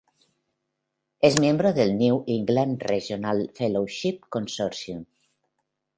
Es 1.21 1.39
miembro 1.39 1.73
del 1.73 1.95
New 1.95 2.23
England 2.25 2.81
Regional 2.81 3.51
Fellowship 3.53 4.21
Consortium. 4.29 5.05